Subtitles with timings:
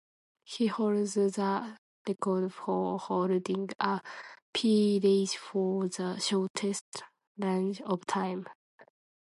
[0.45, 1.77] He holds the
[2.09, 4.01] record for holding a
[4.51, 7.03] peerage for the shortest
[7.37, 8.47] length of time.